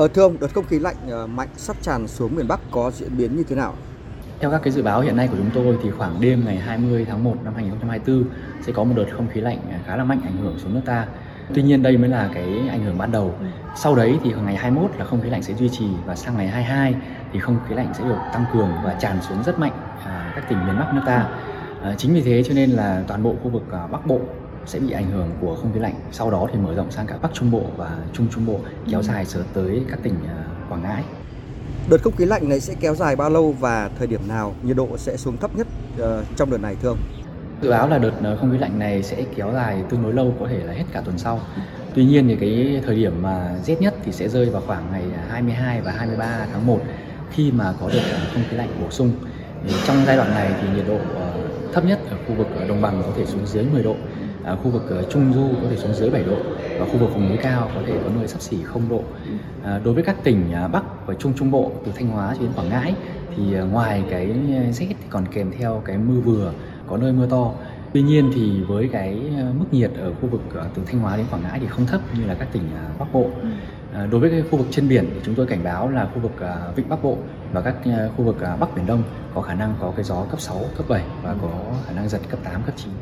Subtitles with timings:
[0.00, 2.90] Ở thưa ông, đợt không khí lạnh ờ, mạnh sắp tràn xuống miền Bắc có
[2.90, 3.74] diễn biến như thế nào?
[4.40, 7.06] Theo các cái dự báo hiện nay của chúng tôi thì khoảng đêm ngày 20
[7.08, 8.24] tháng 1 năm 2024
[8.62, 10.80] sẽ có một đợt không khí lạnh à, khá là mạnh ảnh hưởng xuống nước
[10.84, 11.06] ta.
[11.54, 13.34] Tuy nhiên đây mới là cái ảnh hưởng ban đầu.
[13.76, 16.48] Sau đấy thì ngày 21 là không khí lạnh sẽ duy trì và sang ngày
[16.48, 16.94] 22
[17.32, 19.72] thì không khí lạnh sẽ được tăng cường và tràn xuống rất mạnh
[20.04, 21.28] à, các tỉnh miền Bắc nước ta.
[21.82, 24.20] À, chính vì thế cho nên là toàn bộ khu vực Bắc Bộ
[24.66, 25.94] sẽ bị ảnh hưởng của không khí lạnh.
[26.12, 28.60] Sau đó thì mở rộng sang cả Bắc Trung Bộ và Trung Trung Bộ
[28.90, 31.04] kéo dài sớm tới các tỉnh à, Quảng Ngãi.
[31.90, 34.76] Đợt không khí lạnh này sẽ kéo dài bao lâu và thời điểm nào nhiệt
[34.76, 35.66] độ sẽ xuống thấp nhất
[35.98, 36.98] ờ, trong đợt này thưa ông?
[37.62, 40.34] Dự báo là đợt ờ, không khí lạnh này sẽ kéo dài tương đối lâu,
[40.40, 41.40] có thể là hết cả tuần sau.
[41.94, 45.02] Tuy nhiên thì cái thời điểm mà rét nhất thì sẽ rơi vào khoảng ngày
[45.28, 46.80] 22 và 23 tháng 1
[47.30, 48.02] khi mà có đợt
[48.34, 49.12] không khí lạnh bổ sung.
[49.66, 50.98] Thì trong giai đoạn này thì nhiệt độ
[51.72, 53.96] thấp nhất ở khu vực ờ, đồng bằng có thể xuống dưới 10 độ,
[54.44, 56.36] ở khu vực ờ, trung du có thể xuống dưới 7 độ
[56.78, 59.02] và khu vực vùng núi cao có thể có nơi sắp xỉ 0 độ.
[59.62, 62.42] À, đối với các tỉnh à, Bắc và Trung Trung Bộ từ Thanh Hóa cho
[62.42, 62.94] đến Quảng Ngãi
[63.36, 64.26] thì ờ, ngoài cái
[64.72, 66.52] rét thì còn kèm theo cái mưa vừa,
[66.86, 67.52] có nơi mưa to.
[67.92, 69.20] Tuy nhiên thì với cái
[69.58, 70.42] mức nhiệt ở khu vực
[70.74, 73.12] từ Thanh Hóa đến Quảng Ngãi thì không thấp như là các tỉnh à, Bắc
[73.12, 73.30] Bộ.
[73.42, 73.48] Ừ.
[73.94, 76.20] À, đối với cái khu vực trên biển thì chúng tôi cảnh báo là khu
[76.20, 77.18] vực à, Vịnh Bắc Bộ
[77.52, 79.02] và các à, khu vực à, Bắc Biển Đông
[79.34, 81.48] có khả năng có cái gió cấp 6, cấp 7 và có
[81.86, 82.92] khả năng giật cấp 8, cấp 9.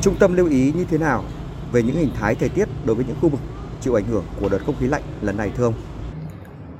[0.00, 1.24] Trung tâm lưu ý như thế nào
[1.72, 3.40] về những hình thái thời tiết đối với những khu vực
[3.80, 5.74] chịu ảnh hưởng của đợt không khí lạnh lần này thưa ông?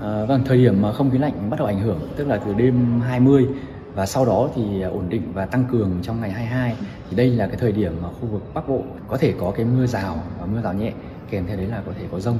[0.00, 2.54] À, vâng, thời điểm mà không khí lạnh bắt đầu ảnh hưởng tức là từ
[2.54, 3.46] đêm 20
[3.94, 6.76] và sau đó thì ổn định và tăng cường trong ngày 22
[7.10, 9.66] thì đây là cái thời điểm mà khu vực Bắc Bộ có thể có cái
[9.66, 10.92] mưa rào và mưa rào nhẹ
[11.30, 12.38] kèm theo đấy là có thể có rông.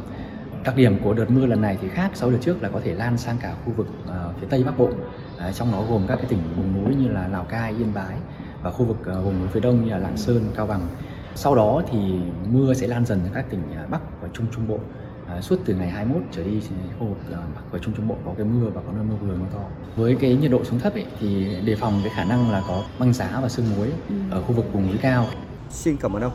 [0.65, 2.81] Đặc điểm của đợt mưa lần này thì khác so với đợt trước là có
[2.85, 4.89] thể lan sang cả khu vực à, phía Tây Bắc Bộ.
[5.39, 8.17] À, trong đó gồm các cái tỉnh vùng núi như là Lào Cai, Yên Bái
[8.63, 10.81] và khu vực à, vùng núi phía Đông như là Lạng Sơn, Cao Bằng.
[11.35, 11.99] Sau đó thì
[12.53, 14.79] mưa sẽ lan dần sang các tỉnh à, Bắc và Trung Trung Bộ.
[15.29, 17.19] À, suốt từ ngày 21 trở đi thì khu vực
[17.55, 19.65] Bắc và Trung Trung Bộ có cái mưa và có nơi mưa vừa mưa to.
[19.97, 22.83] Với cái nhiệt độ xuống thấp ấy, thì đề phòng cái khả năng là có
[22.99, 23.89] băng giá và sương muối
[24.31, 25.27] ở khu vực vùng núi cao.
[25.71, 26.33] Xin cảm ơn ông.